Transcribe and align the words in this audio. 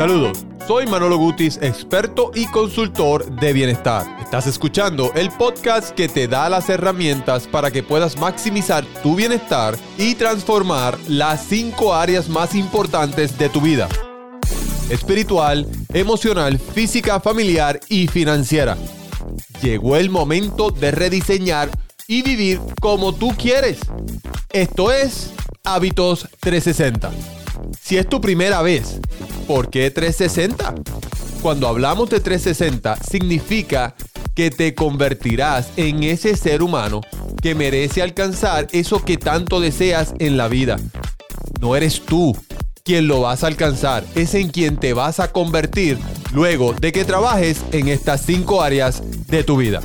Saludos, 0.00 0.46
soy 0.66 0.86
Manolo 0.86 1.18
Gutis, 1.18 1.58
experto 1.60 2.30
y 2.34 2.46
consultor 2.46 3.30
de 3.38 3.52
bienestar. 3.52 4.06
Estás 4.18 4.46
escuchando 4.46 5.12
el 5.14 5.28
podcast 5.30 5.90
que 5.90 6.08
te 6.08 6.26
da 6.26 6.48
las 6.48 6.70
herramientas 6.70 7.46
para 7.46 7.70
que 7.70 7.82
puedas 7.82 8.16
maximizar 8.16 8.82
tu 9.02 9.14
bienestar 9.14 9.76
y 9.98 10.14
transformar 10.14 10.98
las 11.06 11.44
cinco 11.44 11.94
áreas 11.94 12.30
más 12.30 12.54
importantes 12.54 13.36
de 13.36 13.50
tu 13.50 13.60
vida. 13.60 13.90
Espiritual, 14.88 15.66
emocional, 15.92 16.58
física, 16.58 17.20
familiar 17.20 17.78
y 17.90 18.06
financiera. 18.06 18.78
Llegó 19.60 19.96
el 19.96 20.08
momento 20.08 20.70
de 20.70 20.92
rediseñar 20.92 21.68
y 22.08 22.22
vivir 22.22 22.58
como 22.80 23.14
tú 23.14 23.34
quieres. 23.36 23.80
Esto 24.50 24.92
es 24.92 25.34
Hábitos 25.62 26.26
360. 26.40 27.39
Si 27.80 27.96
es 27.96 28.08
tu 28.08 28.20
primera 28.20 28.62
vez, 28.62 29.00
¿por 29.46 29.70
qué 29.70 29.90
360? 29.90 30.74
Cuando 31.42 31.68
hablamos 31.68 32.10
de 32.10 32.20
360, 32.20 32.96
significa 33.02 33.94
que 34.34 34.50
te 34.50 34.74
convertirás 34.74 35.70
en 35.76 36.02
ese 36.02 36.36
ser 36.36 36.62
humano 36.62 37.00
que 37.42 37.54
merece 37.54 38.02
alcanzar 38.02 38.68
eso 38.72 39.04
que 39.04 39.16
tanto 39.16 39.60
deseas 39.60 40.14
en 40.18 40.36
la 40.36 40.48
vida. 40.48 40.76
No 41.60 41.76
eres 41.76 42.02
tú 42.02 42.36
quien 42.84 43.08
lo 43.08 43.22
vas 43.22 43.44
a 43.44 43.46
alcanzar, 43.46 44.04
es 44.14 44.34
en 44.34 44.48
quien 44.48 44.76
te 44.76 44.92
vas 44.92 45.20
a 45.20 45.30
convertir 45.32 45.98
luego 46.32 46.72
de 46.72 46.92
que 46.92 47.04
trabajes 47.04 47.62
en 47.72 47.88
estas 47.88 48.22
cinco 48.22 48.62
áreas 48.62 49.02
de 49.28 49.44
tu 49.44 49.56
vida. 49.56 49.80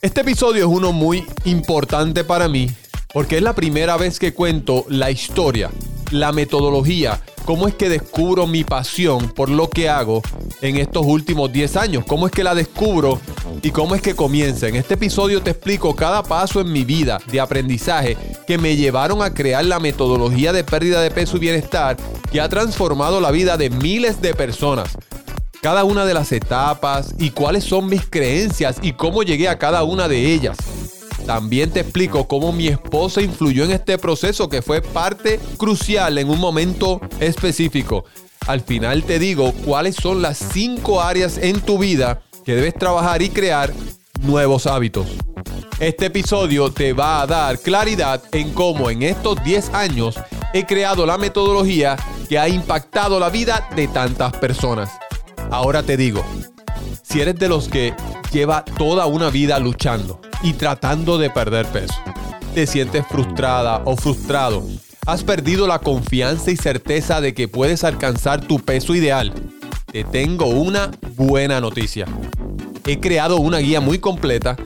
Este 0.00 0.20
episodio 0.20 0.66
es 0.66 0.70
uno 0.70 0.92
muy 0.92 1.26
importante 1.44 2.24
para 2.24 2.48
mí 2.48 2.70
porque 3.12 3.38
es 3.38 3.42
la 3.42 3.54
primera 3.54 3.96
vez 3.96 4.18
que 4.18 4.34
cuento 4.34 4.84
la 4.88 5.10
historia, 5.10 5.70
la 6.10 6.32
metodología, 6.32 7.20
cómo 7.44 7.68
es 7.68 7.74
que 7.74 7.88
descubro 7.88 8.46
mi 8.46 8.64
pasión 8.64 9.30
por 9.30 9.48
lo 9.48 9.68
que 9.70 9.88
hago 9.88 10.22
en 10.60 10.76
estos 10.76 11.04
últimos 11.06 11.52
10 11.52 11.76
años, 11.76 12.04
cómo 12.06 12.26
es 12.26 12.32
que 12.32 12.44
la 12.44 12.54
descubro 12.54 13.20
y 13.62 13.70
cómo 13.70 13.94
es 13.94 14.02
que 14.02 14.14
comienza. 14.14 14.68
En 14.68 14.76
este 14.76 14.94
episodio 14.94 15.42
te 15.42 15.50
explico 15.50 15.94
cada 15.94 16.22
paso 16.22 16.60
en 16.60 16.72
mi 16.72 16.84
vida 16.84 17.20
de 17.30 17.40
aprendizaje 17.40 18.16
que 18.46 18.58
me 18.58 18.76
llevaron 18.76 19.22
a 19.22 19.34
crear 19.34 19.64
la 19.64 19.80
metodología 19.80 20.52
de 20.52 20.64
pérdida 20.64 21.00
de 21.00 21.10
peso 21.10 21.36
y 21.36 21.40
bienestar 21.40 21.96
que 22.30 22.40
ha 22.40 22.48
transformado 22.48 23.20
la 23.20 23.30
vida 23.30 23.56
de 23.56 23.70
miles 23.70 24.20
de 24.20 24.34
personas 24.34 24.96
cada 25.60 25.84
una 25.84 26.04
de 26.04 26.14
las 26.14 26.30
etapas 26.32 27.14
y 27.18 27.30
cuáles 27.30 27.64
son 27.64 27.88
mis 27.88 28.06
creencias 28.08 28.76
y 28.80 28.92
cómo 28.92 29.22
llegué 29.22 29.48
a 29.48 29.58
cada 29.58 29.82
una 29.82 30.08
de 30.08 30.32
ellas. 30.32 30.56
También 31.28 31.70
te 31.70 31.80
explico 31.80 32.26
cómo 32.26 32.52
mi 32.52 32.68
esposa 32.68 33.20
influyó 33.20 33.62
en 33.62 33.72
este 33.72 33.98
proceso 33.98 34.48
que 34.48 34.62
fue 34.62 34.80
parte 34.80 35.38
crucial 35.58 36.16
en 36.16 36.30
un 36.30 36.40
momento 36.40 37.02
específico. 37.20 38.06
Al 38.46 38.62
final 38.62 39.04
te 39.04 39.18
digo 39.18 39.52
cuáles 39.66 39.96
son 39.96 40.22
las 40.22 40.38
cinco 40.38 41.02
áreas 41.02 41.36
en 41.36 41.60
tu 41.60 41.76
vida 41.76 42.22
que 42.46 42.54
debes 42.54 42.72
trabajar 42.72 43.20
y 43.20 43.28
crear 43.28 43.74
nuevos 44.22 44.66
hábitos. 44.66 45.06
Este 45.78 46.06
episodio 46.06 46.72
te 46.72 46.94
va 46.94 47.20
a 47.20 47.26
dar 47.26 47.58
claridad 47.58 48.22
en 48.32 48.54
cómo 48.54 48.88
en 48.88 49.02
estos 49.02 49.44
10 49.44 49.74
años 49.74 50.18
he 50.54 50.64
creado 50.64 51.04
la 51.04 51.18
metodología 51.18 51.98
que 52.26 52.38
ha 52.38 52.48
impactado 52.48 53.20
la 53.20 53.28
vida 53.28 53.68
de 53.76 53.86
tantas 53.86 54.32
personas. 54.38 54.88
Ahora 55.50 55.82
te 55.82 55.98
digo, 55.98 56.24
si 57.08 57.20
eres 57.20 57.36
de 57.36 57.48
los 57.48 57.68
que 57.68 57.94
lleva 58.32 58.64
toda 58.64 59.06
una 59.06 59.30
vida 59.30 59.58
luchando 59.58 60.20
y 60.42 60.52
tratando 60.52 61.18
de 61.18 61.30
perder 61.30 61.66
peso, 61.66 61.94
te 62.54 62.66
sientes 62.66 63.06
frustrada 63.08 63.82
o 63.84 63.96
frustrado, 63.96 64.64
has 65.06 65.24
perdido 65.24 65.66
la 65.66 65.78
confianza 65.78 66.50
y 66.50 66.56
certeza 66.56 67.20
de 67.20 67.34
que 67.34 67.48
puedes 67.48 67.84
alcanzar 67.84 68.40
tu 68.40 68.58
peso 68.58 68.94
ideal, 68.94 69.32
te 69.90 70.04
tengo 70.04 70.46
una 70.46 70.90
buena 71.16 71.60
noticia. 71.60 72.06
He 72.86 73.00
creado 73.00 73.38
una 73.38 73.58
guía 73.58 73.80
muy 73.80 73.98
completa 73.98 74.56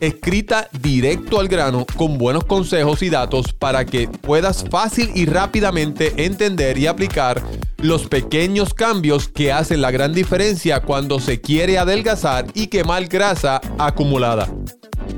escrita 0.00 0.68
directo 0.80 1.40
al 1.40 1.48
grano 1.48 1.86
con 1.96 2.18
buenos 2.18 2.44
consejos 2.44 3.02
y 3.02 3.10
datos 3.10 3.52
para 3.52 3.84
que 3.84 4.08
puedas 4.08 4.64
fácil 4.70 5.10
y 5.14 5.26
rápidamente 5.26 6.12
entender 6.24 6.78
y 6.78 6.86
aplicar 6.86 7.42
los 7.84 8.06
pequeños 8.06 8.72
cambios 8.72 9.28
que 9.28 9.52
hacen 9.52 9.82
la 9.82 9.90
gran 9.90 10.14
diferencia 10.14 10.80
cuando 10.80 11.20
se 11.20 11.42
quiere 11.42 11.76
adelgazar 11.76 12.46
y 12.54 12.68
quemar 12.68 13.08
grasa 13.08 13.60
acumulada. 13.76 14.48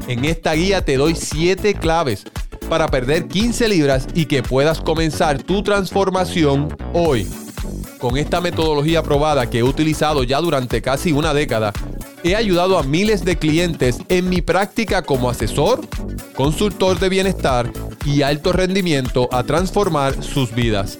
En 0.09 0.25
esta 0.25 0.55
guía 0.55 0.85
te 0.85 0.97
doy 0.97 1.15
7 1.15 1.75
claves 1.75 2.25
para 2.69 2.89
perder 2.89 3.29
15 3.29 3.69
libras 3.69 4.09
y 4.15 4.27
que 4.27 4.43
puedas 4.43 4.81
comenzar 4.81 5.41
tu 5.45 5.63
transformación 5.63 6.77
hoy. 6.93 7.29
Con 7.99 8.17
esta 8.17 8.41
metodología 8.41 9.01
probada 9.01 9.49
que 9.49 9.61
he 9.61 9.63
utilizado 9.63 10.25
ya 10.25 10.41
durante 10.41 10.83
casi 10.83 11.13
una 11.13 11.33
década, 11.33 11.73
he 12.25 12.35
ayudado 12.35 12.81
a 12.81 12.83
miles 12.83 13.25
de 13.25 13.39
clientes 13.39 13.99
en 14.09 14.29
mi 14.29 14.43
práctica 14.43 15.03
como 15.03 15.31
asesor, 15.31 15.87
consultor 16.35 16.99
de 16.99 17.11
bienestar 17.11 17.71
y 18.05 18.23
alto 18.23 18.53
rendimiento 18.53 19.29
a 19.31 19.45
transformar 19.45 20.21
sus 20.21 20.53
vidas. 20.53 20.99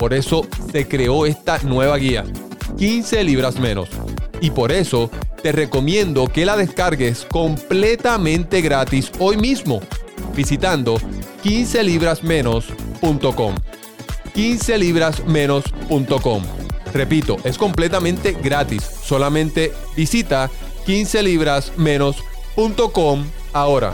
Por 0.00 0.12
eso 0.14 0.48
se 0.72 0.88
creó 0.88 1.26
esta 1.26 1.58
nueva 1.58 1.96
guía, 1.98 2.24
15 2.78 3.22
libras 3.22 3.60
menos. 3.60 3.90
Y 4.40 4.50
por 4.50 4.72
eso 4.72 5.10
te 5.42 5.52
recomiendo 5.52 6.26
que 6.26 6.46
la 6.46 6.56
descargues 6.56 7.26
completamente 7.30 8.62
gratis 8.62 9.12
hoy 9.18 9.36
mismo 9.36 9.82
visitando 10.34 10.96
15librasmenos.com. 11.44 13.54
15librasmenos.com. 14.34 16.42
Repito, 16.94 17.36
es 17.44 17.58
completamente 17.58 18.34
gratis. 18.42 18.82
Solamente 19.02 19.70
visita 19.94 20.50
15librasmenos.com 20.86 23.24
ahora. 23.52 23.92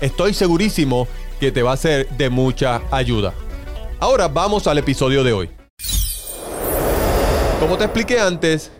Estoy 0.00 0.34
segurísimo 0.34 1.08
que 1.40 1.50
te 1.50 1.64
va 1.64 1.72
a 1.72 1.76
ser 1.76 2.08
de 2.10 2.30
mucha 2.30 2.82
ayuda. 2.92 3.34
Ahora 4.00 4.28
vamos 4.28 4.68
al 4.68 4.78
episodio 4.78 5.24
de 5.24 5.32
hoy. 5.32 5.50
Como 7.58 7.76
te 7.76 7.82
expliqué 7.82 8.20
antes, 8.20 8.70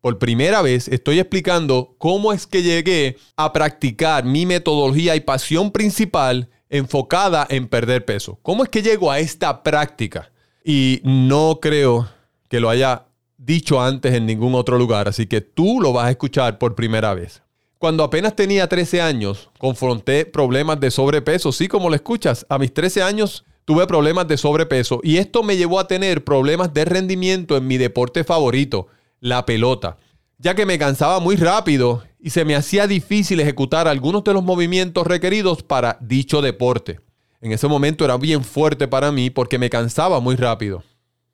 por 0.00 0.18
primera 0.18 0.62
vez 0.62 0.88
estoy 0.88 1.20
explicando 1.20 1.94
cómo 1.96 2.32
es 2.32 2.48
que 2.48 2.60
llegué 2.64 3.16
a 3.36 3.52
practicar 3.52 4.24
mi 4.24 4.46
metodología 4.46 5.14
y 5.14 5.20
pasión 5.20 5.70
principal 5.70 6.50
enfocada 6.68 7.46
en 7.48 7.68
perder 7.68 8.04
peso. 8.04 8.40
¿Cómo 8.42 8.64
es 8.64 8.68
que 8.68 8.82
llego 8.82 9.12
a 9.12 9.20
esta 9.20 9.62
práctica? 9.62 10.32
Y 10.64 11.00
no 11.04 11.60
creo 11.62 12.08
que 12.48 12.58
lo 12.58 12.68
haya 12.68 13.06
dicho 13.38 13.80
antes 13.80 14.12
en 14.12 14.26
ningún 14.26 14.56
otro 14.56 14.76
lugar, 14.76 15.06
así 15.06 15.28
que 15.28 15.40
tú 15.40 15.80
lo 15.80 15.92
vas 15.92 16.06
a 16.06 16.10
escuchar 16.10 16.58
por 16.58 16.74
primera 16.74 17.14
vez. 17.14 17.42
Cuando 17.78 18.02
apenas 18.02 18.34
tenía 18.34 18.68
13 18.68 19.00
años, 19.00 19.50
confronté 19.56 20.26
problemas 20.26 20.80
de 20.80 20.90
sobrepeso, 20.90 21.52
sí 21.52 21.68
como 21.68 21.90
lo 21.90 21.94
escuchas, 21.94 22.44
a 22.48 22.58
mis 22.58 22.74
13 22.74 23.02
años 23.02 23.44
tuve 23.64 23.86
problemas 23.86 24.28
de 24.28 24.36
sobrepeso 24.36 25.00
y 25.02 25.16
esto 25.16 25.42
me 25.42 25.56
llevó 25.56 25.78
a 25.78 25.86
tener 25.86 26.24
problemas 26.24 26.72
de 26.74 26.84
rendimiento 26.84 27.56
en 27.56 27.66
mi 27.66 27.76
deporte 27.76 28.24
favorito, 28.24 28.88
la 29.20 29.46
pelota, 29.46 29.96
ya 30.38 30.54
que 30.54 30.66
me 30.66 30.78
cansaba 30.78 31.20
muy 31.20 31.36
rápido 31.36 32.02
y 32.20 32.30
se 32.30 32.44
me 32.44 32.54
hacía 32.54 32.86
difícil 32.86 33.40
ejecutar 33.40 33.88
algunos 33.88 34.24
de 34.24 34.34
los 34.34 34.42
movimientos 34.42 35.06
requeridos 35.06 35.62
para 35.62 35.98
dicho 36.00 36.42
deporte. 36.42 37.00
En 37.40 37.52
ese 37.52 37.68
momento 37.68 38.04
era 38.04 38.16
bien 38.16 38.42
fuerte 38.42 38.88
para 38.88 39.12
mí 39.12 39.30
porque 39.30 39.58
me 39.58 39.70
cansaba 39.70 40.20
muy 40.20 40.36
rápido. 40.36 40.82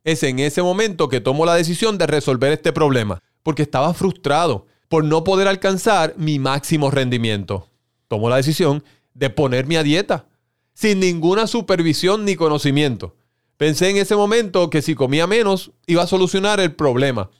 Es 0.02 0.22
en 0.22 0.38
ese 0.38 0.62
momento 0.62 1.08
que 1.08 1.20
tomo 1.20 1.44
la 1.44 1.54
decisión 1.54 1.98
de 1.98 2.06
resolver 2.06 2.52
este 2.52 2.72
problema, 2.72 3.20
porque 3.42 3.62
estaba 3.62 3.94
frustrado 3.94 4.66
por 4.88 5.04
no 5.04 5.22
poder 5.22 5.47
alcanzar 5.47 6.14
mi 6.16 6.38
máximo 6.38 6.91
rendimiento. 6.91 7.68
Tomo 8.08 8.28
la 8.28 8.36
decisión 8.36 8.82
de 9.14 9.30
ponerme 9.30 9.78
a 9.78 9.84
dieta, 9.84 10.26
sin 10.80 11.00
ninguna 11.00 11.46
supervisión 11.46 12.24
ni 12.24 12.36
conocimiento. 12.36 13.16
Pensé 13.56 13.91
en 13.91 13.98
ese 13.98 14.16
momento 14.16 14.70
que 14.70 14.80
si 14.80 14.94
comía 14.94 15.26
menos 15.26 15.72
iba 15.86 16.02
a 16.02 16.06
solucionar 16.06 16.60
el 16.60 16.74
problema. 16.74 17.30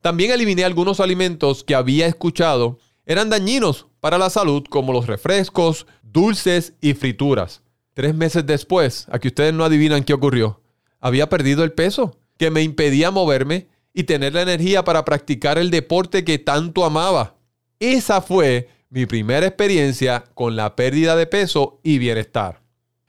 También 0.00 0.32
eliminé 0.32 0.64
algunos 0.64 0.98
alimentos 0.98 1.62
que 1.62 1.74
había 1.74 2.06
escuchado 2.06 2.78
eran 3.06 3.30
dañinos 3.30 3.86
para 4.00 4.18
la 4.18 4.30
salud, 4.30 4.64
como 4.68 4.92
los 4.92 5.06
refrescos, 5.06 5.86
dulces 6.02 6.72
y 6.80 6.94
frituras. 6.94 7.62
Tres 7.94 8.14
meses 8.14 8.44
después, 8.46 9.06
aquí 9.10 9.28
ustedes 9.28 9.54
no 9.54 9.64
adivinan 9.64 10.02
qué 10.02 10.14
ocurrió 10.14 10.60
había 11.00 11.28
perdido 11.28 11.64
el 11.64 11.72
peso, 11.72 12.18
que 12.38 12.50
me 12.50 12.62
impedía 12.62 13.10
moverme 13.10 13.68
y 13.94 14.04
tener 14.04 14.34
la 14.34 14.42
energía 14.42 14.84
para 14.84 15.04
practicar 15.04 15.58
el 15.58 15.70
deporte 15.70 16.24
que 16.24 16.38
tanto 16.38 16.84
amaba. 16.84 17.36
Esa 17.80 18.20
fue 18.20 18.68
mi 18.90 19.06
primera 19.06 19.46
experiencia 19.46 20.24
con 20.34 20.56
la 20.56 20.76
pérdida 20.76 21.16
de 21.16 21.26
peso 21.26 21.80
y 21.82 21.98
bienestar. 21.98 22.67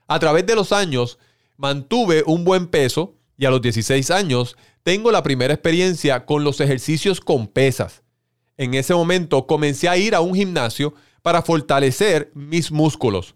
A 0.10 0.18
través 0.18 0.44
de 0.48 0.56
los 0.56 0.72
años 0.72 1.20
mantuve 1.56 2.24
un 2.26 2.44
buen 2.44 2.66
peso 2.66 3.14
y 3.38 3.46
a 3.46 3.52
los 3.52 3.62
16 3.62 4.10
años 4.10 4.58
tengo 4.82 5.12
la 5.12 5.22
primera 5.22 5.54
experiencia 5.54 6.26
con 6.26 6.44
los 6.44 6.60
ejercicios 6.62 7.22
con 7.22 7.46
pesas. 7.46 8.02
En 8.58 8.74
ese 8.74 8.96
momento 8.96 9.46
comencé 9.46 9.88
a 9.88 9.98
ir 9.98 10.16
a 10.16 10.22
un 10.22 10.34
gimnasio 10.34 10.96
para 11.22 11.44
fortalecer 11.44 12.32
mis 12.34 12.72
músculos. 12.72 13.36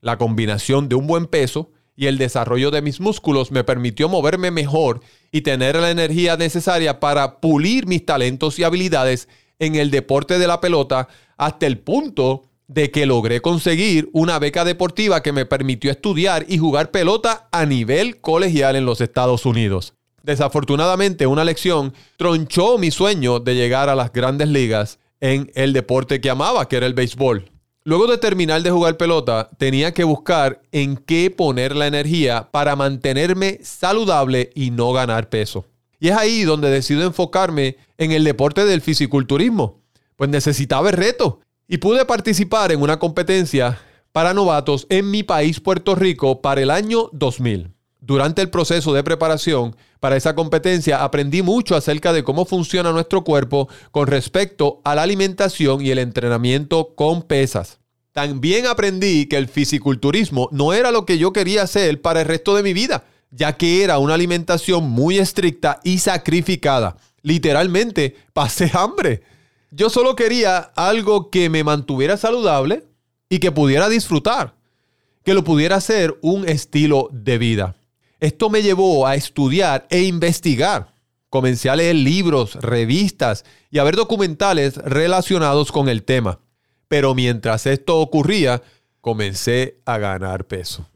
La 0.00 0.16
combinación 0.16 0.88
de 0.88 0.94
un 0.94 1.08
buen 1.08 1.26
peso 1.26 1.72
y 1.96 2.06
el 2.06 2.18
desarrollo 2.18 2.70
de 2.70 2.82
mis 2.82 3.00
músculos 3.00 3.50
me 3.50 3.64
permitió 3.64 4.08
moverme 4.08 4.52
mejor 4.52 5.00
y 5.32 5.40
tener 5.40 5.74
la 5.74 5.90
energía 5.90 6.36
necesaria 6.36 7.00
para 7.00 7.40
pulir 7.40 7.88
mis 7.88 8.06
talentos 8.06 8.60
y 8.60 8.62
habilidades 8.62 9.28
en 9.58 9.74
el 9.74 9.90
deporte 9.90 10.38
de 10.38 10.46
la 10.46 10.60
pelota 10.60 11.08
hasta 11.36 11.66
el 11.66 11.78
punto 11.78 12.44
de 12.72 12.90
que 12.90 13.06
logré 13.06 13.40
conseguir 13.40 14.08
una 14.12 14.38
beca 14.38 14.64
deportiva 14.64 15.22
que 15.22 15.32
me 15.32 15.46
permitió 15.46 15.90
estudiar 15.90 16.46
y 16.48 16.58
jugar 16.58 16.90
pelota 16.90 17.48
a 17.52 17.66
nivel 17.66 18.20
colegial 18.20 18.76
en 18.76 18.86
los 18.86 19.00
Estados 19.00 19.44
Unidos. 19.44 19.94
Desafortunadamente, 20.22 21.26
una 21.26 21.44
lección 21.44 21.92
tronchó 22.16 22.78
mi 22.78 22.90
sueño 22.90 23.40
de 23.40 23.54
llegar 23.54 23.88
a 23.88 23.94
las 23.94 24.12
grandes 24.12 24.48
ligas 24.48 24.98
en 25.20 25.50
el 25.54 25.72
deporte 25.72 26.20
que 26.20 26.30
amaba, 26.30 26.68
que 26.68 26.76
era 26.76 26.86
el 26.86 26.94
béisbol. 26.94 27.50
Luego 27.84 28.06
de 28.06 28.18
terminar 28.18 28.62
de 28.62 28.70
jugar 28.70 28.96
pelota, 28.96 29.50
tenía 29.58 29.92
que 29.92 30.04
buscar 30.04 30.62
en 30.70 30.96
qué 30.96 31.30
poner 31.30 31.74
la 31.74 31.88
energía 31.88 32.48
para 32.52 32.76
mantenerme 32.76 33.58
saludable 33.62 34.50
y 34.54 34.70
no 34.70 34.92
ganar 34.92 35.28
peso. 35.28 35.66
Y 35.98 36.08
es 36.08 36.16
ahí 36.16 36.44
donde 36.44 36.70
decido 36.70 37.02
enfocarme 37.02 37.76
en 37.98 38.12
el 38.12 38.24
deporte 38.24 38.64
del 38.64 38.80
fisiculturismo, 38.80 39.80
pues 40.16 40.30
necesitaba 40.30 40.90
el 40.90 40.96
reto 40.96 41.40
y 41.72 41.78
pude 41.78 42.04
participar 42.04 42.70
en 42.70 42.82
una 42.82 42.98
competencia 42.98 43.80
para 44.12 44.34
novatos 44.34 44.86
en 44.90 45.10
mi 45.10 45.22
país, 45.22 45.58
Puerto 45.58 45.94
Rico, 45.94 46.42
para 46.42 46.60
el 46.60 46.70
año 46.70 47.08
2000. 47.12 47.70
Durante 47.98 48.42
el 48.42 48.50
proceso 48.50 48.92
de 48.92 49.02
preparación 49.02 49.74
para 49.98 50.18
esa 50.18 50.34
competencia 50.34 51.02
aprendí 51.02 51.40
mucho 51.40 51.74
acerca 51.74 52.12
de 52.12 52.24
cómo 52.24 52.44
funciona 52.44 52.92
nuestro 52.92 53.24
cuerpo 53.24 53.70
con 53.90 54.06
respecto 54.06 54.82
a 54.84 54.94
la 54.94 55.00
alimentación 55.00 55.80
y 55.80 55.90
el 55.90 55.98
entrenamiento 55.98 56.94
con 56.94 57.22
pesas. 57.22 57.78
También 58.12 58.66
aprendí 58.66 59.24
que 59.24 59.38
el 59.38 59.48
fisiculturismo 59.48 60.50
no 60.52 60.74
era 60.74 60.90
lo 60.90 61.06
que 61.06 61.16
yo 61.16 61.32
quería 61.32 61.62
hacer 61.62 62.02
para 62.02 62.20
el 62.20 62.26
resto 62.26 62.54
de 62.54 62.64
mi 62.64 62.74
vida, 62.74 63.04
ya 63.30 63.56
que 63.56 63.82
era 63.82 63.96
una 63.96 64.12
alimentación 64.12 64.90
muy 64.90 65.16
estricta 65.16 65.80
y 65.84 66.00
sacrificada. 66.00 66.98
Literalmente 67.22 68.14
pasé 68.34 68.70
hambre. 68.74 69.22
Yo 69.74 69.88
solo 69.88 70.14
quería 70.14 70.58
algo 70.76 71.30
que 71.30 71.48
me 71.48 71.64
mantuviera 71.64 72.18
saludable 72.18 72.84
y 73.30 73.38
que 73.38 73.52
pudiera 73.52 73.88
disfrutar, 73.88 74.54
que 75.24 75.32
lo 75.32 75.44
pudiera 75.44 75.76
hacer 75.76 76.18
un 76.20 76.46
estilo 76.46 77.08
de 77.10 77.38
vida. 77.38 77.76
Esto 78.20 78.50
me 78.50 78.62
llevó 78.62 79.06
a 79.06 79.14
estudiar 79.14 79.86
e 79.88 80.02
investigar. 80.02 80.92
Comencé 81.30 81.70
a 81.70 81.76
leer 81.76 81.96
libros, 81.96 82.56
revistas 82.56 83.46
y 83.70 83.78
a 83.78 83.84
ver 83.84 83.96
documentales 83.96 84.76
relacionados 84.76 85.72
con 85.72 85.88
el 85.88 86.02
tema. 86.02 86.38
Pero 86.88 87.14
mientras 87.14 87.64
esto 87.64 87.98
ocurría, 87.98 88.60
comencé 89.00 89.80
a 89.86 89.96
ganar 89.96 90.46
peso. 90.46 90.86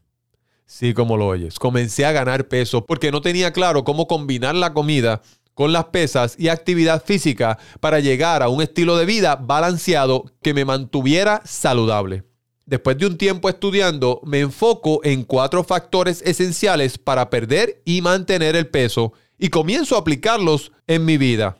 Sí, 0.67 0.93
como 0.93 1.17
lo 1.17 1.25
oyes, 1.25 1.57
comencé 1.57 2.05
a 2.05 2.11
ganar 2.11 2.47
peso 2.47 2.85
porque 2.85 3.11
no 3.11 3.21
tenía 3.21 3.53
claro 3.53 3.83
cómo 3.83 4.05
combinar 4.05 4.53
la 4.53 4.73
comida 4.73 5.23
con 5.57 5.73
las 5.73 5.85
pesas 5.85 6.35
y 6.37 6.49
actividad 6.49 7.03
física 7.03 7.57
para 7.79 7.99
llegar 7.99 8.43
a 8.43 8.49
un 8.49 8.61
estilo 8.61 8.95
de 8.95 9.07
vida 9.07 9.35
balanceado 9.35 10.25
que 10.43 10.53
me 10.53 10.65
mantuviera 10.65 11.41
saludable 11.45 12.23
después 12.67 12.97
de 12.97 13.07
un 13.07 13.17
tiempo 13.17 13.49
estudiando, 13.49 14.21
me 14.23 14.41
enfoco 14.41 14.99
en 15.03 15.23
cuatro 15.23 15.63
factores 15.63 16.21
esenciales 16.21 16.99
para 16.99 17.29
perder 17.31 17.81
y 17.85 18.01
mantener 18.01 18.55
el 18.55 18.67
peso 18.67 19.13
y 19.39 19.49
comienzo 19.49 19.95
a 19.95 19.99
aplicarlos 19.99 20.71
en 20.85 21.05
mi 21.05 21.17
vida. 21.17 21.57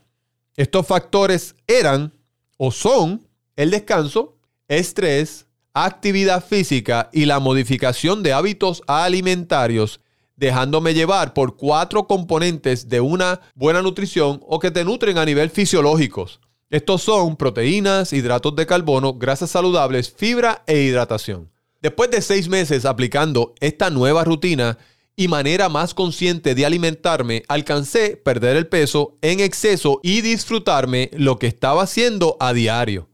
Estos 0.56 0.86
factores 0.86 1.56
eran 1.66 2.14
o 2.58 2.72
son 2.72 3.26
el 3.56 3.72
descanso, 3.72 4.38
estrés, 4.68 5.48
actividad 5.74 6.46
física 6.46 7.10
y 7.14 7.26
la 7.26 7.40
modificación 7.40 8.22
de 8.22 8.34
hábitos 8.34 8.84
alimentarios, 8.86 10.02
dejándome 10.38 10.94
llevar 10.94 11.34
por 11.34 11.58
cuatro 11.58 12.08
componentes 12.08 12.88
de 12.88 13.02
una 13.02 13.42
buena 13.56 13.82
nutrición 13.82 14.40
o 14.48 14.60
que 14.60 14.72
te 14.72 14.86
nutren 14.86 15.18
a 15.18 15.26
nivel 15.26 15.50
fisiológico. 15.50 16.28
Estos 16.70 17.02
son 17.02 17.36
proteínas, 17.36 18.14
hidratos 18.14 18.56
de 18.56 18.66
carbono, 18.66 19.14
grasas 19.14 19.50
saludables, 19.50 20.12
fibra 20.12 20.64
e 20.68 20.82
hidratación. 20.82 21.52
Después 21.82 22.12
de 22.12 22.22
seis 22.22 22.48
meses 22.50 22.86
aplicando 22.86 23.54
esta 23.60 23.90
nueva 23.90 24.24
rutina 24.24 24.78
y 25.16 25.28
manera 25.28 25.70
más 25.70 25.94
consciente 25.94 26.54
de 26.56 26.66
alimentarme, 26.66 27.44
alcancé 27.48 28.18
perder 28.18 28.56
el 28.58 28.68
peso 28.68 29.18
en 29.22 29.40
exceso 29.40 30.00
y 30.04 30.22
disfrutarme 30.22 31.10
lo 31.14 31.40
que 31.40 31.48
estaba 31.48 31.84
haciendo 31.84 32.38
a 32.40 32.54
diario, 32.54 33.10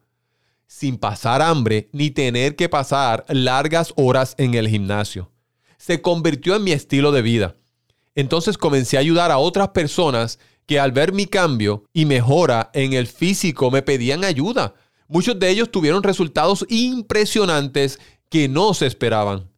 sin 0.67 0.97
pasar 0.97 1.41
hambre 1.41 1.89
ni 1.93 2.09
tener 2.09 2.55
que 2.55 2.67
pasar 2.67 3.23
largas 3.29 3.93
horas 3.95 4.35
en 4.37 4.55
el 4.55 4.67
gimnasio. 4.67 5.32
Se 5.85 6.01
convirtió 6.01 6.55
en 6.55 6.63
mi 6.63 6.71
estilo 6.71 7.11
de 7.11 7.21
vida. 7.21 7.57
Entonces 8.15 8.57
comencé 8.57 8.95
a 8.95 9.01
ayudar 9.01 9.31
a 9.31 9.37
otras 9.37 9.67
personas 9.71 10.39
que 10.65 10.79
al 10.79 10.93
ver 10.93 11.11
mi 11.11 11.25
cambio 11.25 11.83
y 11.91 12.05
mejora 12.05 12.71
en 12.73 12.93
el 12.93 13.05
físico 13.05 13.69
me 13.69 13.81
pedían 13.81 14.23
ayuda. 14.23 14.75
Muchos 15.09 15.37
de 15.37 15.49
ellos 15.49 15.71
tuvieron 15.71 16.01
resultados 16.01 16.65
impresionantes 16.69 17.99
que 18.29 18.47
no 18.47 18.73
se 18.73 18.85
esperaban. 18.85 19.51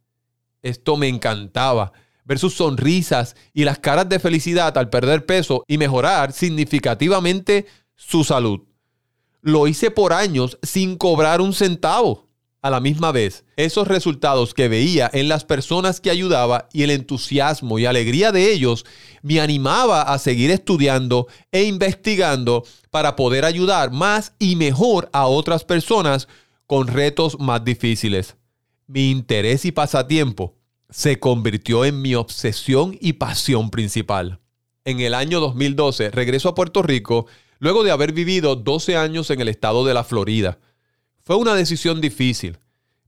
Esto 0.62 0.96
me 0.96 1.06
encantaba, 1.06 1.92
ver 2.24 2.40
sus 2.40 2.54
sonrisas 2.54 3.36
y 3.52 3.62
las 3.62 3.78
caras 3.78 4.08
de 4.08 4.18
felicidad 4.18 4.76
al 4.78 4.90
perder 4.90 5.26
peso 5.26 5.62
y 5.68 5.78
mejorar 5.78 6.32
significativamente 6.32 7.66
su 7.94 8.24
salud. 8.24 8.62
Lo 9.42 9.68
hice 9.68 9.92
por 9.92 10.12
años 10.12 10.58
sin 10.60 10.96
cobrar 10.96 11.40
un 11.40 11.52
centavo 11.52 12.25
a 12.62 12.70
la 12.70 12.80
misma 12.80 13.12
vez, 13.12 13.44
esos 13.56 13.86
resultados 13.86 14.52
que 14.52 14.68
veía 14.68 15.08
en 15.12 15.28
las 15.28 15.44
personas 15.44 16.00
que 16.00 16.10
ayudaba 16.10 16.68
y 16.72 16.82
el 16.82 16.90
entusiasmo 16.90 17.78
y 17.78 17.86
alegría 17.86 18.32
de 18.32 18.52
ellos 18.52 18.84
me 19.22 19.40
animaba 19.40 20.02
a 20.02 20.18
seguir 20.18 20.50
estudiando 20.50 21.28
e 21.52 21.62
investigando 21.64 22.64
para 22.90 23.14
poder 23.14 23.44
ayudar 23.44 23.92
más 23.92 24.34
y 24.38 24.56
mejor 24.56 25.08
a 25.12 25.26
otras 25.26 25.64
personas 25.64 26.28
con 26.66 26.88
retos 26.88 27.38
más 27.38 27.64
difíciles. 27.64 28.36
Mi 28.86 29.10
interés 29.10 29.64
y 29.64 29.72
pasatiempo 29.72 30.56
se 30.90 31.18
convirtió 31.18 31.84
en 31.84 32.02
mi 32.02 32.14
obsesión 32.14 32.96
y 33.00 33.14
pasión 33.14 33.70
principal. 33.70 34.40
En 34.84 35.00
el 35.00 35.14
año 35.14 35.40
2012 35.40 36.10
regreso 36.10 36.48
a 36.48 36.54
Puerto 36.54 36.82
Rico 36.82 37.26
luego 37.58 37.84
de 37.84 37.90
haber 37.90 38.12
vivido 38.12 38.56
12 38.56 38.96
años 38.96 39.30
en 39.30 39.40
el 39.40 39.48
estado 39.48 39.84
de 39.84 39.94
la 39.94 40.04
Florida. 40.04 40.58
Fue 41.26 41.34
una 41.34 41.56
decisión 41.56 42.00
difícil, 42.00 42.56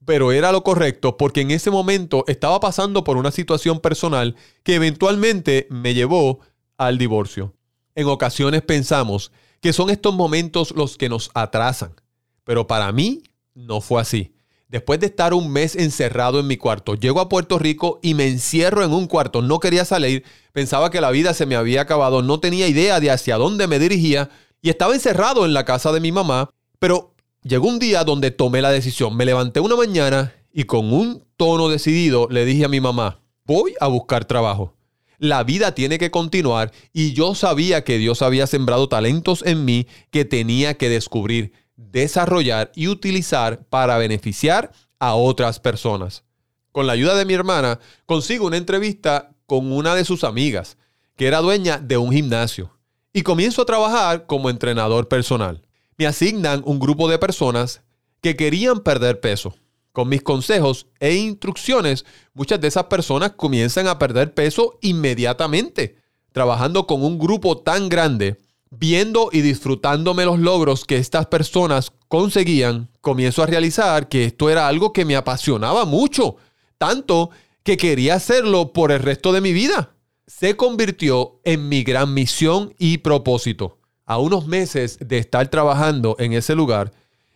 pero 0.04 0.32
era 0.32 0.50
lo 0.50 0.64
correcto 0.64 1.16
porque 1.16 1.40
en 1.40 1.52
ese 1.52 1.70
momento 1.70 2.24
estaba 2.26 2.58
pasando 2.58 3.04
por 3.04 3.16
una 3.16 3.30
situación 3.30 3.78
personal 3.78 4.34
que 4.64 4.74
eventualmente 4.74 5.68
me 5.70 5.94
llevó 5.94 6.40
al 6.78 6.98
divorcio. 6.98 7.54
En 7.94 8.08
ocasiones 8.08 8.62
pensamos 8.62 9.30
que 9.60 9.72
son 9.72 9.88
estos 9.88 10.16
momentos 10.16 10.72
los 10.72 10.96
que 10.96 11.08
nos 11.08 11.30
atrasan, 11.32 11.94
pero 12.42 12.66
para 12.66 12.90
mí 12.90 13.22
no 13.54 13.80
fue 13.80 14.00
así. 14.00 14.34
Después 14.66 14.98
de 14.98 15.06
estar 15.06 15.32
un 15.32 15.52
mes 15.52 15.76
encerrado 15.76 16.40
en 16.40 16.48
mi 16.48 16.56
cuarto, 16.56 16.96
llego 16.96 17.20
a 17.20 17.28
Puerto 17.28 17.56
Rico 17.60 18.00
y 18.02 18.14
me 18.14 18.26
encierro 18.26 18.82
en 18.82 18.92
un 18.92 19.06
cuarto. 19.06 19.42
No 19.42 19.60
quería 19.60 19.84
salir, 19.84 20.24
pensaba 20.52 20.90
que 20.90 21.00
la 21.00 21.12
vida 21.12 21.34
se 21.34 21.46
me 21.46 21.54
había 21.54 21.82
acabado, 21.82 22.22
no 22.22 22.40
tenía 22.40 22.66
idea 22.66 22.98
de 22.98 23.12
hacia 23.12 23.36
dónde 23.36 23.68
me 23.68 23.78
dirigía 23.78 24.28
y 24.60 24.70
estaba 24.70 24.94
encerrado 24.94 25.46
en 25.46 25.54
la 25.54 25.64
casa 25.64 25.92
de 25.92 26.00
mi 26.00 26.10
mamá, 26.10 26.50
pero 26.80 27.14
Llegó 27.42 27.68
un 27.68 27.78
día 27.78 28.02
donde 28.02 28.32
tomé 28.32 28.60
la 28.62 28.72
decisión. 28.72 29.16
Me 29.16 29.24
levanté 29.24 29.60
una 29.60 29.76
mañana 29.76 30.34
y 30.52 30.64
con 30.64 30.92
un 30.92 31.24
tono 31.36 31.68
decidido 31.68 32.26
le 32.30 32.44
dije 32.44 32.64
a 32.64 32.68
mi 32.68 32.80
mamá, 32.80 33.20
voy 33.44 33.74
a 33.80 33.86
buscar 33.86 34.24
trabajo. 34.24 34.74
La 35.18 35.44
vida 35.44 35.72
tiene 35.72 35.98
que 35.98 36.10
continuar 36.10 36.72
y 36.92 37.12
yo 37.12 37.34
sabía 37.36 37.84
que 37.84 37.98
Dios 37.98 38.22
había 38.22 38.48
sembrado 38.48 38.88
talentos 38.88 39.44
en 39.46 39.64
mí 39.64 39.86
que 40.10 40.24
tenía 40.24 40.76
que 40.76 40.88
descubrir, 40.88 41.52
desarrollar 41.76 42.72
y 42.74 42.88
utilizar 42.88 43.64
para 43.66 43.98
beneficiar 43.98 44.72
a 44.98 45.14
otras 45.14 45.60
personas. 45.60 46.24
Con 46.72 46.88
la 46.88 46.94
ayuda 46.94 47.14
de 47.14 47.24
mi 47.24 47.34
hermana, 47.34 47.78
consigo 48.04 48.46
una 48.46 48.56
entrevista 48.56 49.30
con 49.46 49.72
una 49.72 49.94
de 49.94 50.04
sus 50.04 50.24
amigas, 50.24 50.76
que 51.16 51.26
era 51.26 51.40
dueña 51.40 51.78
de 51.78 51.96
un 51.96 52.12
gimnasio, 52.12 52.76
y 53.12 53.22
comienzo 53.22 53.62
a 53.62 53.66
trabajar 53.66 54.26
como 54.26 54.50
entrenador 54.50 55.08
personal 55.08 55.67
me 55.98 56.06
asignan 56.06 56.62
un 56.64 56.78
grupo 56.78 57.08
de 57.08 57.18
personas 57.18 57.82
que 58.22 58.36
querían 58.36 58.80
perder 58.80 59.20
peso. 59.20 59.54
Con 59.92 60.08
mis 60.08 60.22
consejos 60.22 60.86
e 61.00 61.16
instrucciones, 61.16 62.06
muchas 62.34 62.60
de 62.60 62.68
esas 62.68 62.84
personas 62.84 63.32
comienzan 63.32 63.88
a 63.88 63.98
perder 63.98 64.32
peso 64.32 64.78
inmediatamente. 64.80 65.96
Trabajando 66.32 66.86
con 66.86 67.02
un 67.02 67.18
grupo 67.18 67.58
tan 67.58 67.88
grande, 67.88 68.38
viendo 68.70 69.30
y 69.32 69.40
disfrutándome 69.40 70.24
los 70.24 70.38
logros 70.38 70.84
que 70.84 70.98
estas 70.98 71.26
personas 71.26 71.92
conseguían, 72.06 72.90
comienzo 73.00 73.42
a 73.42 73.46
realizar 73.46 74.08
que 74.08 74.24
esto 74.24 74.50
era 74.50 74.68
algo 74.68 74.92
que 74.92 75.04
me 75.04 75.16
apasionaba 75.16 75.84
mucho, 75.84 76.36
tanto 76.76 77.30
que 77.64 77.76
quería 77.76 78.14
hacerlo 78.14 78.72
por 78.72 78.92
el 78.92 79.00
resto 79.00 79.32
de 79.32 79.40
mi 79.40 79.52
vida. 79.52 79.94
Se 80.28 80.56
convirtió 80.56 81.40
en 81.42 81.68
mi 81.68 81.82
gran 81.82 82.14
misión 82.14 82.72
y 82.78 82.98
propósito 82.98 83.77
a 84.08 84.16
unos 84.18 84.46
meses 84.46 84.98
de 85.00 85.18
estar 85.18 85.48
trabajando 85.48 86.16
en 86.18 86.32
ese 86.32 86.54
lugar, 86.54 86.92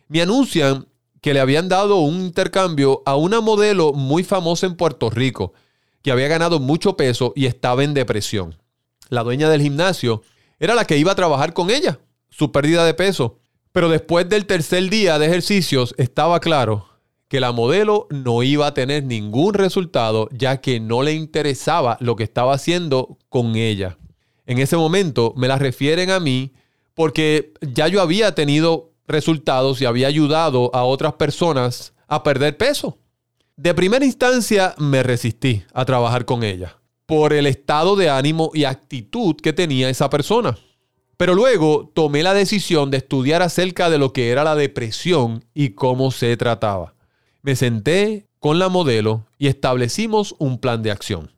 me 0.08 0.22
anuncian 0.22 0.88
que 1.20 1.34
le 1.34 1.40
habían 1.40 1.68
dado 1.68 1.98
un 1.98 2.22
intercambio 2.22 3.02
a 3.04 3.14
una 3.14 3.42
modelo 3.42 3.92
muy 3.92 4.24
famosa 4.24 4.66
en 4.66 4.74
Puerto 4.74 5.10
Rico, 5.10 5.52
que 6.00 6.10
había 6.10 6.28
ganado 6.28 6.60
mucho 6.60 6.96
peso 6.96 7.34
y 7.36 7.44
estaba 7.44 7.84
en 7.84 7.92
depresión. 7.92 8.56
La 9.10 9.22
dueña 9.22 9.50
del 9.50 9.60
gimnasio 9.60 10.22
era 10.58 10.74
la 10.74 10.86
que 10.86 10.96
iba 10.96 11.12
a 11.12 11.14
trabajar 11.14 11.52
con 11.52 11.70
ella, 11.70 12.00
su 12.30 12.50
pérdida 12.52 12.86
de 12.86 12.94
peso. 12.94 13.38
Pero 13.70 13.90
después 13.90 14.26
del 14.30 14.46
tercer 14.46 14.88
día 14.88 15.18
de 15.18 15.26
ejercicios 15.26 15.94
estaba 15.98 16.40
claro 16.40 16.86
que 17.28 17.38
la 17.38 17.52
modelo 17.52 18.06
no 18.08 18.42
iba 18.42 18.66
a 18.66 18.74
tener 18.74 19.04
ningún 19.04 19.52
resultado 19.52 20.28
ya 20.32 20.62
que 20.62 20.80
no 20.80 21.02
le 21.02 21.12
interesaba 21.12 21.98
lo 22.00 22.16
que 22.16 22.24
estaba 22.24 22.54
haciendo 22.54 23.18
con 23.28 23.56
ella. 23.56 23.98
En 24.46 24.58
ese 24.58 24.78
momento 24.78 25.34
me 25.36 25.48
la 25.48 25.58
refieren 25.58 26.10
a 26.10 26.18
mí 26.18 26.52
porque 26.94 27.52
ya 27.60 27.88
yo 27.88 28.00
había 28.00 28.34
tenido 28.34 28.92
resultados 29.06 29.80
y 29.80 29.84
había 29.84 30.08
ayudado 30.08 30.70
a 30.74 30.84
otras 30.84 31.14
personas 31.14 31.94
a 32.08 32.22
perder 32.22 32.56
peso. 32.56 32.98
De 33.56 33.74
primera 33.74 34.04
instancia 34.04 34.74
me 34.78 35.02
resistí 35.02 35.62
a 35.72 35.84
trabajar 35.84 36.24
con 36.24 36.42
ella 36.42 36.78
por 37.06 37.32
el 37.32 37.46
estado 37.46 37.96
de 37.96 38.08
ánimo 38.08 38.50
y 38.54 38.64
actitud 38.64 39.36
que 39.36 39.52
tenía 39.52 39.90
esa 39.90 40.08
persona. 40.08 40.56
Pero 41.16 41.34
luego 41.34 41.90
tomé 41.94 42.22
la 42.22 42.32
decisión 42.32 42.90
de 42.90 42.96
estudiar 42.96 43.42
acerca 43.42 43.90
de 43.90 43.98
lo 43.98 44.12
que 44.12 44.30
era 44.30 44.44
la 44.44 44.56
depresión 44.56 45.44
y 45.52 45.70
cómo 45.70 46.10
se 46.10 46.36
trataba. 46.36 46.94
Me 47.42 47.54
senté 47.54 48.28
con 48.38 48.58
la 48.58 48.68
modelo 48.68 49.26
y 49.38 49.48
establecimos 49.48 50.34
un 50.38 50.58
plan 50.58 50.82
de 50.82 50.90
acción. 50.90 51.30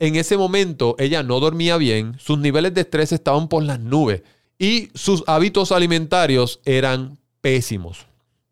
En 0.00 0.16
ese 0.16 0.36
momento 0.36 0.96
ella 0.98 1.22
no 1.22 1.38
dormía 1.38 1.76
bien, 1.76 2.16
sus 2.18 2.38
niveles 2.38 2.74
de 2.74 2.80
estrés 2.80 3.12
estaban 3.12 3.48
por 3.48 3.62
las 3.62 3.78
nubes 3.78 4.22
y 4.62 4.90
sus 4.94 5.24
hábitos 5.26 5.72
alimentarios 5.72 6.60
eran 6.64 7.18
pésimos. 7.40 8.06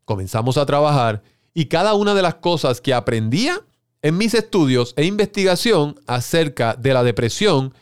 Comenzamos 0.05 0.59
a 0.59 0.67
trabajar 0.67 1.23
y 1.55 1.67
cada 1.67 1.95
una 1.95 2.15
de 2.15 2.23
las 2.23 2.35
cosas 2.35 2.81
que 2.81 2.93
aprendía 2.93 3.61
en 4.03 4.19
mis 4.19 4.35
estudios 4.35 4.93
e 4.97 5.05
investigación 5.05 6.01
acerca 6.09 6.75
de 6.75 6.95
la 6.95 7.05
depresión 7.05 7.75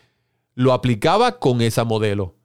lo 0.53 0.73
aplicaba 0.73 1.39
con 1.39 1.61
esa 1.61 1.85
modelo. 1.85 2.35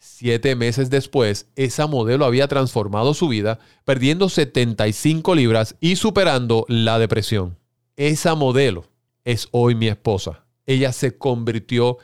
Siete 0.00 0.56
meses 0.56 0.90
después, 0.90 1.46
esa 1.54 1.86
modelo 1.86 2.24
había 2.24 2.48
transformado 2.48 3.14
su 3.14 3.28
vida, 3.28 3.60
perdiendo 3.84 4.28
75 4.28 5.36
libras 5.36 5.76
y 5.78 5.94
superando 5.94 6.64
la 6.66 6.98
depresión. 6.98 7.56
Esa 7.94 8.34
modelo 8.34 8.86
es 9.24 9.46
hoy 9.52 9.76
mi 9.76 9.86
esposa. 9.86 10.46
Ella 10.66 10.92
se 10.92 11.16
convirtió 11.16 11.98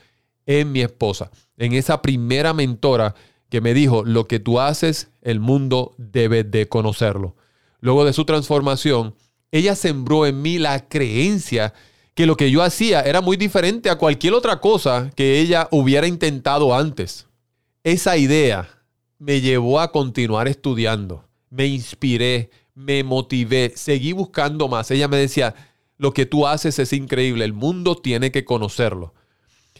en 0.46 0.70
mi 0.70 0.82
esposa, 0.82 1.32
en 1.56 1.72
esa 1.72 2.02
primera 2.02 2.52
mentora 2.52 3.14
que 3.48 3.60
me 3.60 3.74
dijo, 3.74 4.04
lo 4.04 4.26
que 4.26 4.40
tú 4.40 4.60
haces, 4.60 5.10
el 5.22 5.40
mundo 5.40 5.94
debe 5.98 6.44
de 6.44 6.68
conocerlo. 6.68 7.36
Luego 7.80 8.04
de 8.04 8.12
su 8.12 8.24
transformación, 8.24 9.14
ella 9.52 9.76
sembró 9.76 10.26
en 10.26 10.42
mí 10.42 10.58
la 10.58 10.88
creencia 10.88 11.72
que 12.14 12.26
lo 12.26 12.36
que 12.36 12.50
yo 12.50 12.62
hacía 12.62 13.00
era 13.00 13.20
muy 13.20 13.36
diferente 13.36 13.90
a 13.90 13.98
cualquier 13.98 14.34
otra 14.34 14.60
cosa 14.60 15.10
que 15.14 15.40
ella 15.40 15.68
hubiera 15.70 16.06
intentado 16.06 16.74
antes. 16.74 17.26
Esa 17.82 18.16
idea 18.16 18.68
me 19.18 19.40
llevó 19.40 19.80
a 19.80 19.92
continuar 19.92 20.48
estudiando, 20.48 21.28
me 21.50 21.66
inspiré, 21.66 22.50
me 22.74 23.04
motivé, 23.04 23.72
seguí 23.76 24.12
buscando 24.12 24.68
más. 24.68 24.90
Ella 24.90 25.08
me 25.08 25.16
decía, 25.16 25.54
lo 25.96 26.12
que 26.12 26.26
tú 26.26 26.46
haces 26.46 26.78
es 26.78 26.92
increíble, 26.92 27.44
el 27.44 27.52
mundo 27.52 27.96
tiene 27.96 28.32
que 28.32 28.44
conocerlo. 28.44 29.14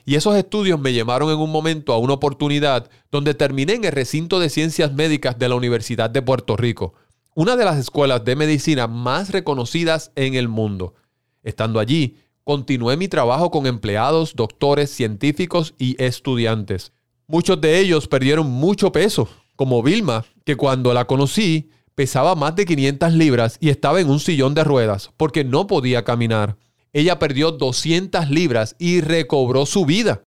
Y 0.05 0.17
esos 0.17 0.37
estudios 0.37 0.79
me 0.79 0.93
llevaron 0.93 1.31
en 1.31 1.39
un 1.39 1.51
momento 1.51 1.93
a 1.93 1.99
una 1.99 2.15
oportunidad 2.15 2.91
donde 3.11 3.35
terminé 3.35 3.75
en 3.75 3.85
el 3.85 3.93
recinto 3.93 4.39
de 4.39 4.51
ciencias 4.51 4.93
médicas 4.93 5.39
de 5.39 5.49
la 5.49 5.55
Universidad 5.55 6.11
de 6.11 6.21
Puerto 6.21 6.57
Rico, 6.57 6.95
una 7.35 7.57
de 7.57 7.65
las 7.65 7.79
escuelas 7.79 8.25
de 8.25 8.37
medicina 8.37 8.87
más 8.87 9.31
reconocidas 9.31 10.13
en 10.15 10.35
el 10.35 10.49
mundo. 10.49 10.95
Estando 11.43 11.81
allí, 11.81 12.19
continué 12.45 12.97
mi 12.97 13.09
trabajo 13.09 13.51
con 13.51 13.67
empleados, 13.67 14.37
doctores, 14.37 14.91
científicos 14.91 15.75
y 15.79 16.01
estudiantes. 16.03 16.93
Muchos 17.27 17.61
de 17.61 17.79
ellos 17.79 18.07
perdieron 18.07 18.51
mucho 18.51 18.93
peso, 18.93 19.29
como 19.57 19.83
Vilma, 19.83 20.25
que 20.45 20.57
cuando 20.57 20.93
la 20.93 21.07
conocí 21.07 21.71
pesaba 21.95 22.35
más 22.35 22.55
de 22.57 22.67
500 22.67 23.13
libras 23.15 23.57
y 23.61 23.71
estaba 23.71 24.01
en 24.01 24.11
un 24.11 24.21
sillón 24.21 24.55
de 24.55 24.65
ruedas 24.65 25.11
porque 25.17 25.45
no 25.45 25.67
podía 25.67 26.05
caminar 26.05 26.57
ella 26.95 27.19
perdió 27.19 27.51
200 27.51 28.31
libras 28.31 28.77
y 28.79 29.01
recobró 29.01 29.67
su 29.67 29.85
vida. 29.85 30.23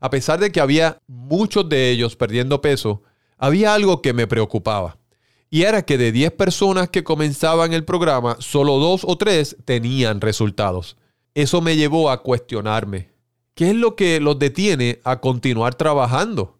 A 0.00 0.10
pesar 0.10 0.40
de 0.40 0.50
que 0.50 0.60
había 0.60 0.98
muchos 1.06 1.68
de 1.68 1.90
ellos 1.90 2.16
perdiendo 2.16 2.60
peso, 2.60 3.04
había 3.38 3.72
algo 3.72 4.02
que 4.02 4.12
me 4.12 4.26
preocupaba. 4.26 4.98
Y 5.48 5.62
era 5.62 5.82
que 5.82 5.96
de 5.96 6.10
10 6.10 6.32
personas 6.32 6.90
que 6.90 7.04
comenzaban 7.04 7.72
el 7.72 7.84
programa, 7.84 8.36
solo 8.40 8.78
dos 8.78 9.02
o 9.04 9.16
tres 9.16 9.56
tenían 9.64 10.20
resultados. 10.20 10.96
Eso 11.34 11.60
me 11.60 11.76
llevó 11.76 12.10
a 12.10 12.22
cuestionarme. 12.22 13.12
¿Qué 13.54 13.70
es 13.70 13.76
lo 13.76 13.94
que 13.94 14.18
los 14.18 14.38
detiene 14.40 15.00
a 15.04 15.20
continuar 15.20 15.76
trabajando? 15.76 16.58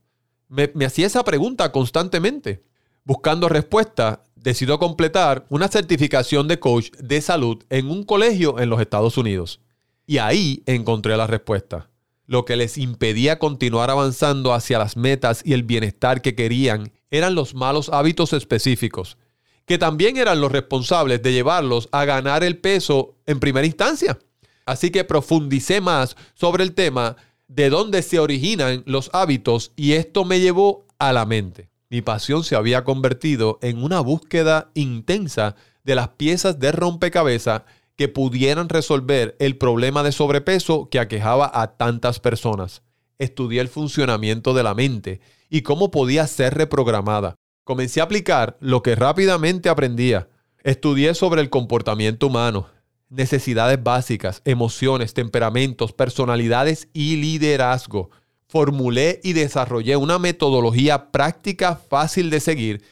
Me, 0.48 0.70
me 0.74 0.84
hacía 0.84 1.06
esa 1.08 1.24
pregunta 1.24 1.72
constantemente. 1.72 2.62
Buscando 3.06 3.48
respuesta, 3.48 4.24
decidió 4.34 4.80
completar 4.80 5.46
una 5.48 5.68
certificación 5.68 6.48
de 6.48 6.58
coach 6.58 6.90
de 6.98 7.20
salud 7.20 7.62
en 7.70 7.88
un 7.88 8.02
colegio 8.02 8.58
en 8.58 8.68
los 8.68 8.80
Estados 8.80 9.16
Unidos. 9.16 9.60
Y 10.08 10.18
ahí 10.18 10.64
encontré 10.66 11.16
la 11.16 11.28
respuesta. 11.28 11.88
Lo 12.26 12.44
que 12.44 12.56
les 12.56 12.76
impedía 12.76 13.38
continuar 13.38 13.92
avanzando 13.92 14.52
hacia 14.52 14.80
las 14.80 14.96
metas 14.96 15.40
y 15.44 15.52
el 15.52 15.62
bienestar 15.62 16.20
que 16.20 16.34
querían 16.34 16.90
eran 17.12 17.36
los 17.36 17.54
malos 17.54 17.90
hábitos 17.90 18.32
específicos, 18.32 19.18
que 19.66 19.78
también 19.78 20.16
eran 20.16 20.40
los 20.40 20.50
responsables 20.50 21.22
de 21.22 21.32
llevarlos 21.32 21.88
a 21.92 22.04
ganar 22.06 22.42
el 22.42 22.58
peso 22.58 23.14
en 23.24 23.38
primera 23.38 23.68
instancia. 23.68 24.18
Así 24.64 24.90
que 24.90 25.04
profundicé 25.04 25.80
más 25.80 26.16
sobre 26.34 26.64
el 26.64 26.74
tema 26.74 27.14
de 27.46 27.70
dónde 27.70 28.02
se 28.02 28.18
originan 28.18 28.82
los 28.84 29.10
hábitos 29.12 29.70
y 29.76 29.92
esto 29.92 30.24
me 30.24 30.40
llevó 30.40 30.88
a 30.98 31.12
la 31.12 31.24
mente. 31.24 31.70
Mi 31.88 32.02
pasión 32.02 32.42
se 32.42 32.56
había 32.56 32.82
convertido 32.82 33.58
en 33.62 33.82
una 33.82 34.00
búsqueda 34.00 34.70
intensa 34.74 35.54
de 35.84 35.94
las 35.94 36.08
piezas 36.08 36.58
de 36.58 36.72
rompecabezas 36.72 37.62
que 37.96 38.08
pudieran 38.08 38.68
resolver 38.68 39.36
el 39.38 39.56
problema 39.56 40.02
de 40.02 40.12
sobrepeso 40.12 40.88
que 40.90 40.98
aquejaba 40.98 41.50
a 41.54 41.76
tantas 41.76 42.18
personas. 42.18 42.82
Estudié 43.18 43.60
el 43.60 43.68
funcionamiento 43.68 44.52
de 44.52 44.62
la 44.64 44.74
mente 44.74 45.20
y 45.48 45.62
cómo 45.62 45.90
podía 45.90 46.26
ser 46.26 46.54
reprogramada. 46.54 47.36
Comencé 47.64 48.00
a 48.00 48.04
aplicar 48.04 48.58
lo 48.60 48.82
que 48.82 48.96
rápidamente 48.96 49.68
aprendía. 49.68 50.28
Estudié 50.64 51.14
sobre 51.14 51.40
el 51.40 51.50
comportamiento 51.50 52.26
humano, 52.26 52.68
necesidades 53.08 53.82
básicas, 53.82 54.42
emociones, 54.44 55.14
temperamentos, 55.14 55.92
personalidades 55.92 56.88
y 56.92 57.16
liderazgo 57.16 58.10
formulé 58.48 59.20
y 59.22 59.32
desarrollé 59.32 59.96
una 59.96 60.18
metodología 60.18 61.10
práctica 61.10 61.76
fácil 61.76 62.30
de 62.30 62.40
seguir 62.40 62.82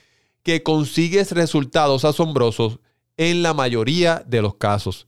que 0.43 0.63
consigues 0.63 1.33
resultados 1.33 2.05
asombrosos 2.05 2.81
en 3.17 3.43
la 3.43 3.55
mayoría 3.55 4.23
de 4.27 4.43
los 4.43 4.57
casos, 4.57 5.07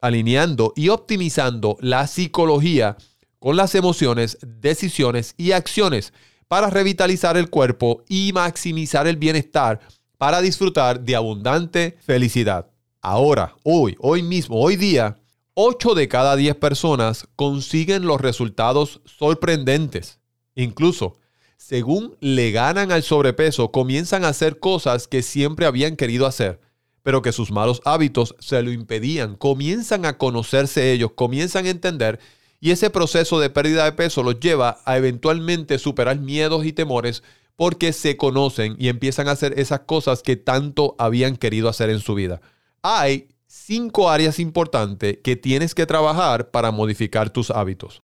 alineando 0.00 0.72
y 0.76 0.88
optimizando 0.88 1.76
la 1.80 2.06
psicología 2.06 2.96
con 3.38 3.56
las 3.56 3.74
emociones, 3.74 4.38
decisiones 4.42 5.34
y 5.36 5.52
acciones 5.52 6.12
para 6.48 6.70
revitalizar 6.70 7.36
el 7.36 7.50
cuerpo 7.50 8.02
y 8.08 8.32
maximizar 8.32 9.06
el 9.06 9.16
bienestar 9.16 9.80
para 10.18 10.40
disfrutar 10.40 11.00
de 11.00 11.16
abundante 11.16 11.96
felicidad. 12.00 12.70
Ahora, 13.00 13.54
hoy, 13.62 13.96
hoy 14.00 14.22
mismo, 14.22 14.60
hoy 14.60 14.76
día, 14.76 15.16
8 15.54 15.94
de 15.94 16.08
cada 16.08 16.36
10 16.36 16.56
personas 16.56 17.28
consiguen 17.36 18.06
los 18.06 18.20
resultados 18.20 19.00
sorprendentes. 19.04 20.20
Incluso, 20.54 21.16
según 21.56 22.16
le 22.20 22.50
ganan 22.52 22.92
al 22.92 23.02
sobrepeso, 23.02 23.70
comienzan 23.70 24.24
a 24.24 24.28
hacer 24.28 24.58
cosas 24.58 25.08
que 25.08 25.22
siempre 25.22 25.66
habían 25.66 25.96
querido 25.96 26.26
hacer, 26.26 26.60
pero 27.02 27.22
que 27.22 27.32
sus 27.32 27.50
malos 27.50 27.82
hábitos 27.84 28.34
se 28.38 28.62
lo 28.62 28.72
impedían. 28.72 29.36
Comienzan 29.36 30.06
a 30.06 30.18
conocerse 30.18 30.92
ellos, 30.92 31.12
comienzan 31.14 31.66
a 31.66 31.70
entender 31.70 32.20
y 32.60 32.72
ese 32.72 32.90
proceso 32.90 33.40
de 33.40 33.50
pérdida 33.50 33.84
de 33.84 33.92
peso 33.92 34.22
los 34.22 34.38
lleva 34.38 34.80
a 34.84 34.98
eventualmente 34.98 35.78
superar 35.78 36.18
miedos 36.18 36.66
y 36.66 36.72
temores 36.72 37.22
porque 37.56 37.92
se 37.92 38.16
conocen 38.16 38.76
y 38.78 38.88
empiezan 38.88 39.28
a 39.28 39.32
hacer 39.32 39.58
esas 39.58 39.80
cosas 39.80 40.22
que 40.22 40.36
tanto 40.36 40.94
habían 40.98 41.36
querido 41.36 41.68
hacer 41.68 41.90
en 41.90 42.00
su 42.00 42.14
vida. 42.14 42.40
Hay 42.82 43.28
cinco 43.70 44.10
áreas 44.10 44.40
importantes 44.40 45.18
que 45.22 45.36
tienes 45.36 45.76
que 45.76 45.86
trabajar 45.86 46.50
para 46.50 46.72
modificar 46.72 47.30
tus 47.30 47.52
hábitos. 47.52 48.02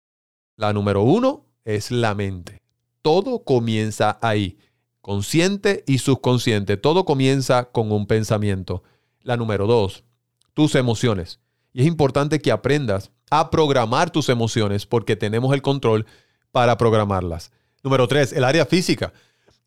La 0.55 0.71
número 0.71 1.01
uno 1.01 1.47
es 1.65 1.91
la 1.91 2.15
mente. 2.15 2.61
Todo 3.01 3.43
comienza 3.43 4.17
ahí, 4.21 4.57
consciente 5.01 5.83
y 5.85 5.97
subconsciente. 5.97 6.77
Todo 6.77 7.03
comienza 7.03 7.65
con 7.65 7.91
un 7.91 8.07
pensamiento. 8.07 8.83
La 9.21 9.35
número 9.35 9.67
dos, 9.67 10.05
tus 10.53 10.75
emociones. 10.75 11.41
Y 11.73 11.81
es 11.81 11.87
importante 11.87 12.39
que 12.39 12.53
aprendas 12.53 13.11
a 13.29 13.51
programar 13.51 14.11
tus 14.11 14.29
emociones 14.29 14.85
porque 14.85 15.17
tenemos 15.17 15.53
el 15.53 15.61
control 15.61 16.05
para 16.53 16.77
programarlas. 16.77 17.51
Número 17.83 18.07
tres, 18.07 18.31
el 18.31 18.45
área 18.45 18.65
física. 18.65 19.11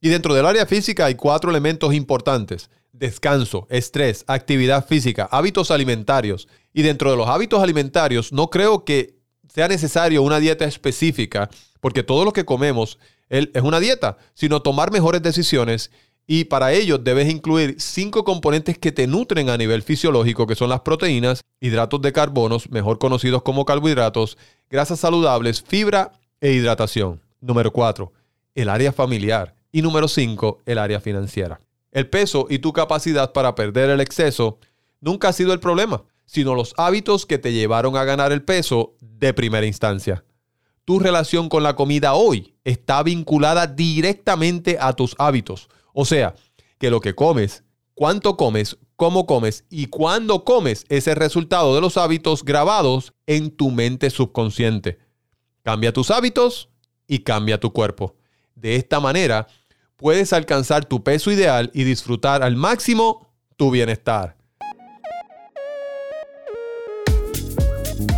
Y 0.01 0.09
dentro 0.09 0.33
del 0.33 0.47
área 0.47 0.65
física 0.65 1.05
hay 1.05 1.17
cuatro 1.17 1.51
elementos 1.51 1.93
importantes. 1.93 2.71
Descanso, 2.93 3.67
estrés, 3.71 4.25
actividad 4.27 4.87
física, 4.87 5.29
hábitos 5.31 5.71
alimentarios. 5.71 6.49
Y 6.73 6.83
dentro 6.83 7.11
de 7.11 7.17
los 7.17 7.29
hábitos 7.29 7.63
alimentarios, 7.63 8.33
no 8.33 8.49
creo 8.49 8.85
que 8.85 9.17
sea 9.53 9.69
necesario 9.69 10.23
una 10.23 10.41
dieta 10.41 10.65
específica, 10.65 11.51
porque 11.81 12.03
todo 12.03 12.25
lo 12.25 12.33
que 12.33 12.45
comemos 12.45 12.99
es 13.29 13.63
una 13.63 13.81
dieta, 13.81 14.19
sino 14.35 14.61
tomar 14.61 14.93
mejores 14.93 15.23
decisiones 15.23 15.91
y 16.27 16.45
para 16.45 16.73
ello 16.73 16.99
debes 16.99 17.31
incluir 17.31 17.77
cinco 17.79 18.25
componentes 18.25 18.79
que 18.79 18.93
te 18.93 19.07
nutren 19.07 19.49
a 19.49 19.57
nivel 19.57 19.83
fisiológico, 19.83 20.47
que 20.47 20.55
son 20.55 20.69
las 20.69 20.81
proteínas, 20.81 21.43
hidratos 21.61 22.01
de 22.01 22.13
carbonos, 22.13 22.71
mejor 22.71 22.99
conocidos 22.99 23.43
como 23.43 23.65
carbohidratos, 23.65 24.39
grasas 24.71 25.01
saludables, 25.01 25.63
fibra 25.63 26.13
e 26.41 26.53
hidratación. 26.53 27.21
Número 27.41 27.73
4. 27.73 28.13
El 28.55 28.69
área 28.69 28.93
familiar. 28.93 29.55
Y 29.73 29.83
número 29.83 30.07
5. 30.07 30.61
El 30.65 30.79
área 30.79 31.01
financiera. 31.01 31.61
El 31.93 32.09
peso 32.09 32.47
y 32.51 32.59
tu 32.59 32.73
capacidad 32.73 33.33
para 33.33 33.55
perder 33.55 33.91
el 33.91 34.01
exceso 34.01 34.59
nunca 35.01 35.29
ha 35.29 35.33
sido 35.33 35.53
el 35.53 35.61
problema, 35.61 36.05
sino 36.27 36.55
los 36.55 36.75
hábitos 36.77 37.27
que 37.27 37.39
te 37.39 37.53
llevaron 37.53 37.97
a 37.97 38.05
ganar 38.05 38.33
el 38.33 38.43
peso 38.43 38.97
de 39.01 39.33
primera 39.33 39.67
instancia. 39.67 40.25
Tu 40.85 40.99
relación 40.99 41.49
con 41.49 41.63
la 41.63 41.77
comida 41.77 42.15
hoy 42.15 42.55
está 42.65 43.03
vinculada 43.05 43.69
directamente 43.69 44.79
a 44.81 44.95
tus 44.95 45.15
hábitos 45.19 45.69
o 45.93 46.05
sea, 46.05 46.35
que 46.79 46.91
lo 46.91 47.01
que 47.01 47.15
comes, 47.15 47.65
cuánto 47.95 48.37
comes, 48.37 48.79
cómo 48.97 49.27
comes 49.27 49.65
y 49.71 49.87
cuándo 49.87 50.45
comes 50.45 50.85
es 50.89 51.07
el 51.07 51.17
resultado 51.17 51.75
de 51.75 51.81
los 51.81 51.97
hábitos 51.97 52.45
grabados 52.45 53.13
en 53.27 53.51
tu 53.51 53.71
mente 53.71 54.11
subconsciente. 54.11 54.99
Cambia 55.63 55.93
tus 55.93 56.11
hábitos 56.11 56.71
y 57.07 57.21
cambia 57.21 57.61
tu 57.61 57.73
cuerpo. 57.73 58.17
De 58.55 58.77
esta 58.77 59.01
manera, 59.01 59.47
puedes 60.03 60.33
alcanzar 60.33 60.85
tu 60.85 61.05
peso 61.05 61.31
ideal 61.31 61.71
y 61.73 61.85
disfrutar 61.85 62.43
al 62.43 62.57
máximo 62.57 63.33
tu 63.57 63.71
bienestar. 63.71 64.37